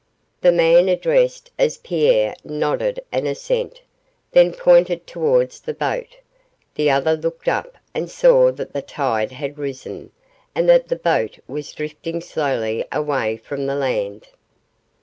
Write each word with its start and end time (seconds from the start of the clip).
The 0.41 0.51
man 0.51 0.89
addressed 0.89 1.51
as 1.59 1.77
Pierre 1.77 2.33
nodded 2.43 3.01
an 3.11 3.27
assent, 3.27 3.81
then 4.31 4.51
pointed 4.51 5.05
towards 5.05 5.59
the 5.59 5.75
boat; 5.75 6.17
the 6.73 6.89
other 6.89 7.15
looked 7.15 7.47
up 7.47 7.75
and 7.93 8.09
saw 8.09 8.51
that 8.51 8.73
the 8.73 8.81
tide 8.81 9.31
had 9.31 9.59
risen, 9.59 10.11
and 10.55 10.67
that 10.67 10.87
the 10.87 10.95
boat 10.95 11.37
was 11.47 11.71
drifting 11.71 12.19
slowly 12.19 12.83
away 12.91 13.37
from 13.37 13.67
the 13.67 13.75
land. 13.75 14.29